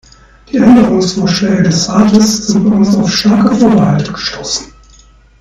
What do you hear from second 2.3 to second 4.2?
sind bei uns auf starke Vorbehalte